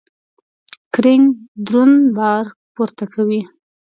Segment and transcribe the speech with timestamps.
[0.93, 1.25] کرینګ
[1.65, 3.41] درون بار پورته کوي.